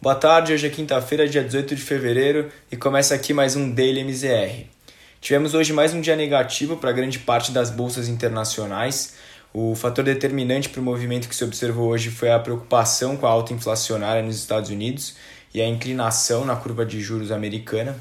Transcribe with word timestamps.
Boa 0.00 0.14
tarde, 0.14 0.52
hoje 0.52 0.64
é 0.64 0.70
quinta-feira, 0.70 1.28
dia 1.28 1.42
18 1.42 1.74
de 1.74 1.82
fevereiro 1.82 2.48
e 2.70 2.76
começa 2.76 3.16
aqui 3.16 3.34
mais 3.34 3.56
um 3.56 3.68
Daily 3.68 4.04
MZR. 4.04 4.66
Tivemos 5.20 5.54
hoje 5.54 5.72
mais 5.72 5.92
um 5.92 6.00
dia 6.00 6.14
negativo 6.14 6.76
para 6.76 6.92
grande 6.92 7.18
parte 7.18 7.50
das 7.50 7.68
bolsas 7.68 8.06
internacionais. 8.06 9.14
O 9.52 9.74
fator 9.74 10.04
determinante 10.04 10.68
para 10.68 10.80
o 10.80 10.84
movimento 10.84 11.28
que 11.28 11.34
se 11.34 11.42
observou 11.42 11.88
hoje 11.88 12.10
foi 12.10 12.30
a 12.30 12.38
preocupação 12.38 13.16
com 13.16 13.26
a 13.26 13.30
alta 13.30 13.52
inflacionária 13.52 14.22
nos 14.22 14.36
Estados 14.36 14.70
Unidos 14.70 15.16
e 15.52 15.60
a 15.60 15.66
inclinação 15.66 16.44
na 16.44 16.54
curva 16.54 16.86
de 16.86 17.00
juros 17.00 17.32
americana. 17.32 17.96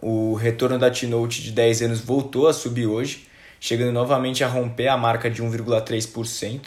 O 0.00 0.34
retorno 0.34 0.78
da 0.78 0.88
T-Note 0.88 1.42
de 1.42 1.50
10 1.50 1.82
anos 1.82 2.00
voltou 2.00 2.46
a 2.46 2.52
subir 2.52 2.86
hoje, 2.86 3.26
chegando 3.58 3.90
novamente 3.90 4.44
a 4.44 4.46
romper 4.46 4.86
a 4.86 4.96
marca 4.96 5.28
de 5.28 5.42
1,3%, 5.42 6.60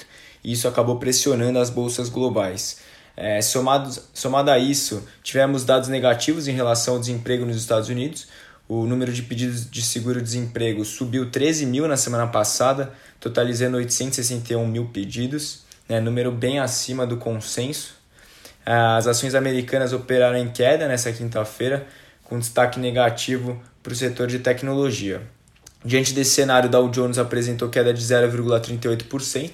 e 0.43 0.52
isso 0.52 0.68
acabou 0.68 0.97
pressionando 0.97 1.57
as 1.57 1.70
bolsas 1.70 2.09
globais. 2.09 2.96
É, 3.20 3.41
somado, 3.41 3.91
somado 4.13 4.52
a 4.52 4.59
isso, 4.59 5.03
tivemos 5.23 5.66
dados 5.66 5.89
negativos 5.89 6.48
em 6.48 6.52
relação 6.52 6.94
ao 6.94 6.99
desemprego 6.99 7.48
nos 7.48 7.57
Estados 7.57 7.90
Unidos. 7.90 8.27
O 8.70 8.85
número 8.85 9.12
de 9.12 9.23
pedidos 9.23 9.67
de 9.67 9.81
seguro-desemprego 9.81 10.85
subiu 10.85 11.31
13 11.31 11.66
mil 11.66 11.88
na 11.88 11.98
semana 11.98 12.27
passada, 12.27 12.93
totalizando 13.20 13.77
861 13.77 14.67
mil 14.67 14.85
pedidos, 14.90 15.63
né, 15.90 15.99
número 15.99 16.31
bem 16.31 16.59
acima 16.59 17.07
do 17.07 17.17
consenso. 17.17 17.95
As 18.63 19.07
ações 19.07 19.34
americanas 19.34 19.93
operaram 19.93 20.38
em 20.38 20.49
queda 20.49 20.88
nessa 20.88 21.12
quinta-feira, 21.12 21.88
com 22.23 22.38
destaque 22.38 22.79
negativo 22.79 23.59
para 23.81 23.93
o 23.93 23.95
setor 23.95 24.27
de 24.27 24.40
tecnologia. 24.40 25.21
Diante 25.84 26.13
desse 26.13 26.31
cenário, 26.31 26.70
Dow 26.70 26.90
Jones 26.90 27.18
apresentou 27.18 27.70
queda 27.70 27.93
de 27.93 28.04
0,38%, 28.04 29.52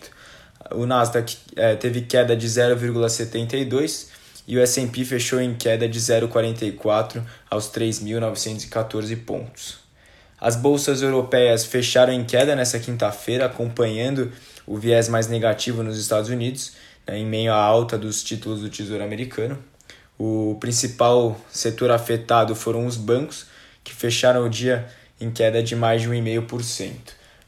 o 0.71 0.85
Nasdaq 0.85 1.37
é, 1.55 1.75
teve 1.75 2.01
queda 2.01 2.35
de 2.35 2.47
0,72% 2.47 4.07
e 4.47 4.57
o 4.57 4.61
S&P 4.61 5.05
fechou 5.05 5.39
em 5.39 5.53
queda 5.53 5.87
de 5.87 5.99
0,44 5.99 7.23
aos 7.49 7.71
3.914 7.71 9.25
pontos. 9.25 9.77
As 10.39 10.55
bolsas 10.55 11.01
europeias 11.01 11.63
fecharam 11.63 12.11
em 12.11 12.25
queda 12.25 12.55
nessa 12.55 12.77
quinta-feira, 12.77 13.45
acompanhando 13.45 14.31
o 14.67 14.77
viés 14.77 15.07
mais 15.07 15.27
negativo 15.27 15.81
nos 15.83 15.97
Estados 15.97 16.29
Unidos, 16.29 16.73
né, 17.07 17.17
em 17.17 17.25
meio 17.25 17.53
à 17.53 17.57
alta 17.57 17.97
dos 17.97 18.21
títulos 18.21 18.59
do 18.59 18.69
Tesouro 18.69 19.03
Americano. 19.03 19.57
O 20.19 20.57
principal 20.59 21.39
setor 21.49 21.91
afetado 21.91 22.55
foram 22.55 22.85
os 22.85 22.97
bancos, 22.97 23.45
que 23.83 23.93
fecharam 23.93 24.45
o 24.45 24.49
dia 24.49 24.87
em 25.19 25.31
queda 25.31 25.63
de 25.63 25.75
mais 25.75 26.01
de 26.01 26.09
1,5%. 26.09 26.91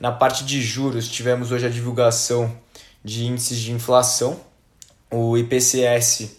Na 0.00 0.10
parte 0.10 0.42
de 0.42 0.62
juros, 0.62 1.08
tivemos 1.08 1.52
hoje 1.52 1.66
a 1.66 1.68
divulgação 1.68 2.56
de 3.04 3.26
índices 3.26 3.58
de 3.58 3.72
inflação. 3.72 4.40
O 5.10 5.36
IPCS 5.36 6.38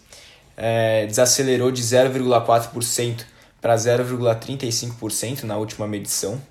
é, 0.56 1.06
desacelerou 1.06 1.70
de 1.70 1.80
0,4% 1.80 3.24
para 3.60 3.76
0,35% 3.76 5.44
na 5.44 5.56
última 5.56 5.86
medição. 5.86 6.42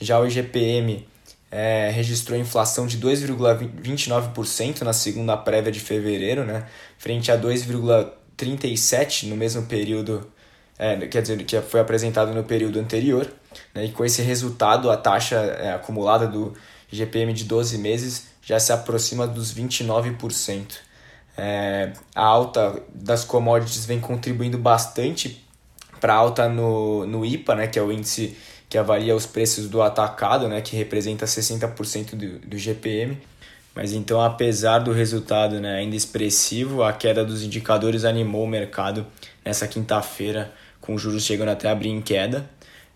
Já 0.00 0.18
o 0.18 0.26
IGPM 0.26 1.06
é, 1.50 1.90
registrou 1.90 2.38
inflação 2.38 2.86
de 2.86 2.98
2,29% 2.98 4.82
na 4.82 4.92
segunda 4.92 5.36
prévia 5.36 5.72
de 5.72 5.80
fevereiro, 5.80 6.44
né, 6.44 6.66
frente 6.98 7.30
a 7.30 7.38
2,37% 7.38 9.28
no 9.28 9.36
mesmo 9.36 9.62
período, 9.62 10.30
é, 10.78 11.06
quer 11.06 11.22
dizer, 11.22 11.42
que 11.44 11.60
foi 11.62 11.80
apresentado 11.80 12.34
no 12.34 12.44
período 12.44 12.78
anterior. 12.78 13.32
Né, 13.74 13.86
e 13.86 13.92
com 13.92 14.04
esse 14.04 14.22
resultado, 14.22 14.90
a 14.90 14.96
taxa 14.96 15.36
é, 15.36 15.72
acumulada 15.72 16.26
do 16.26 16.54
GPM 16.90 17.32
de 17.32 17.44
12 17.44 17.78
meses 17.78 18.26
já 18.42 18.60
se 18.60 18.72
aproxima 18.72 19.26
dos 19.26 19.54
29%. 19.54 20.86
É, 21.38 21.92
a 22.14 22.24
alta 22.24 22.82
das 22.94 23.24
commodities 23.24 23.84
vem 23.84 24.00
contribuindo 24.00 24.56
bastante 24.56 25.44
para 26.00 26.14
a 26.14 26.16
alta 26.16 26.48
no, 26.48 27.06
no 27.06 27.24
IPA, 27.24 27.54
né, 27.54 27.66
que 27.66 27.78
é 27.78 27.82
o 27.82 27.92
índice 27.92 28.36
que 28.68 28.76
avalia 28.76 29.14
os 29.14 29.26
preços 29.26 29.68
do 29.68 29.80
atacado, 29.80 30.48
né, 30.48 30.60
que 30.60 30.76
representa 30.76 31.24
60% 31.24 32.14
do, 32.14 32.38
do 32.40 32.58
GPM. 32.58 33.18
Mas 33.74 33.92
então, 33.92 34.20
apesar 34.20 34.78
do 34.78 34.92
resultado 34.92 35.60
né, 35.60 35.76
ainda 35.76 35.94
expressivo, 35.94 36.82
a 36.82 36.92
queda 36.92 37.24
dos 37.24 37.42
indicadores 37.42 38.04
animou 38.04 38.44
o 38.44 38.48
mercado 38.48 39.06
nessa 39.44 39.68
quinta-feira, 39.68 40.52
com 40.80 40.96
juros 40.96 41.24
chegando 41.24 41.50
até 41.50 41.68
abrir 41.68 41.90
em 41.90 42.00
queda. 42.00 42.48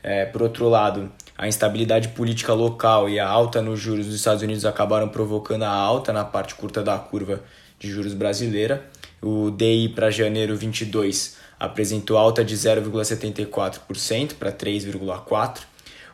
É, 0.03 0.25
por 0.25 0.43
outro 0.43 0.69
lado, 0.69 1.13
a 1.37 1.47
instabilidade 1.47 2.09
política 2.09 2.55
local 2.55 3.09
e 3.09 3.21
a 3.21 3.29
alta 3.29 3.61
nos 3.61 3.79
juros 3.79 4.07
dos 4.07 4.15
Estados 4.15 4.43
Unidos 4.43 4.65
acabaram 4.65 5.09
provocando 5.09 5.65
a 5.65 5.71
alta 5.71 6.13
na 6.13 6.25
parte 6.25 6.55
curta 6.55 6.83
da 6.83 6.99
curva 6.99 7.43
de 7.79 7.91
juros 7.91 8.15
brasileira. 8.15 8.85
O 9.21 9.51
DI 9.51 9.91
para 9.91 10.11
janeiro 10.11 10.57
22 10.57 11.37
apresentou 11.61 12.17
alta 12.17 12.43
de 12.43 12.57
0,74% 12.57 14.35
para 14.35 14.51
3,4%. 14.51 15.59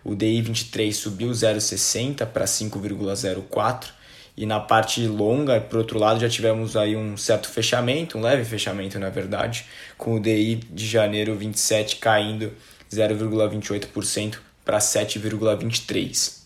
O 0.02 0.14
DI 0.14 0.42
23 0.42 0.94
subiu 0.94 1.30
0,60 1.30 2.26
para 2.26 2.44
5,04 2.44 3.86
e 4.36 4.44
na 4.44 4.60
parte 4.60 5.06
longa, 5.06 5.60
por 5.60 5.78
outro 5.78 5.98
lado, 5.98 6.20
já 6.20 6.28
tivemos 6.28 6.76
aí 6.76 6.94
um 6.94 7.16
certo 7.16 7.48
fechamento, 7.48 8.18
um 8.18 8.20
leve 8.20 8.44
fechamento 8.44 8.98
na 8.98 9.08
verdade, 9.08 9.64
com 9.96 10.16
o 10.16 10.20
DI 10.20 10.56
de 10.70 10.86
janeiro 10.86 11.34
27 11.34 11.96
caindo 11.96 12.52
0,28% 12.92 14.38
para 14.64 14.78
7,23. 14.78 16.36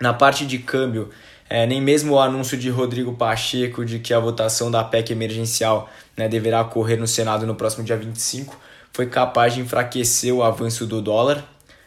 Na 0.00 0.12
parte 0.12 0.44
de 0.44 0.58
câmbio, 0.58 1.10
é, 1.48 1.66
nem 1.66 1.80
mesmo 1.80 2.14
o 2.14 2.20
anúncio 2.20 2.58
de 2.58 2.68
Rodrigo 2.68 3.14
Pacheco 3.14 3.84
de 3.84 4.00
que 4.00 4.12
a 4.12 4.18
votação 4.18 4.70
da 4.70 4.82
PEC 4.82 5.12
emergencial 5.12 5.88
né, 6.16 6.28
deverá 6.28 6.62
ocorrer 6.62 6.98
no 6.98 7.06
Senado 7.06 7.46
no 7.46 7.54
próximo 7.54 7.84
dia 7.84 7.96
25 7.96 8.56
foi 8.96 9.06
capaz 9.06 9.52
de 9.52 9.60
enfraquecer 9.60 10.34
o 10.34 10.42
avanço 10.42 10.86
do 10.86 11.02
dólar. 11.02 11.44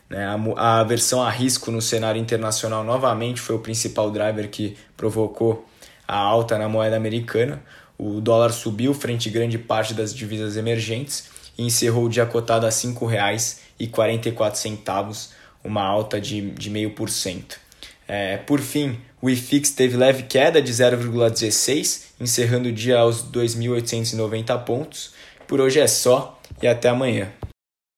Né? 0.07 0.23
A, 0.25 0.37
a 0.57 0.79
aversão 0.79 1.23
a 1.23 1.29
risco 1.31 1.71
no 1.71 1.81
cenário 1.81 2.21
internacional 2.21 2.83
novamente 2.83 3.41
foi 3.41 3.55
o 3.55 3.59
principal 3.59 4.11
driver 4.11 4.47
que 4.47 4.77
provocou 4.95 5.65
a 6.07 6.15
alta 6.15 6.55
na 6.59 6.69
moeda 6.69 6.95
americana. 6.95 7.63
O 7.97 8.21
dólar 8.21 8.51
subiu 8.51 8.93
frente 8.93 9.27
a 9.27 9.31
grande 9.31 9.57
parte 9.57 9.95
das 9.95 10.13
divisas 10.13 10.55
emergentes 10.55 11.31
e 11.57 11.65
encerrou 11.65 12.05
o 12.05 12.09
dia 12.09 12.27
cotado 12.27 12.67
a 12.67 12.69
R$ 12.69 12.75
5,44, 12.75 15.29
uma 15.63 15.81
alta 15.81 16.21
de, 16.21 16.51
de 16.51 16.69
0,5%. 16.69 17.55
É, 18.09 18.37
por 18.37 18.59
fim, 18.59 18.99
o 19.21 19.29
IFIX 19.29 19.69
teve 19.69 19.95
leve 19.95 20.23
queda 20.23 20.59
de 20.59 20.73
0,16, 20.73 22.05
encerrando 22.19 22.69
o 22.69 22.71
dia 22.71 22.97
aos 22.97 23.23
2.890 23.23 24.65
pontos. 24.65 25.13
Por 25.47 25.61
hoje 25.61 25.79
é 25.79 25.85
só 25.85 26.41
e 26.59 26.67
até 26.67 26.89
amanhã. 26.89 27.31